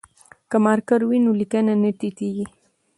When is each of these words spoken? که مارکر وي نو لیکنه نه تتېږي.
که 0.49 0.57
مارکر 0.65 1.01
وي 1.09 1.17
نو 1.25 1.31
لیکنه 1.39 1.73
نه 1.81 1.91
تتېږي. 1.99 2.45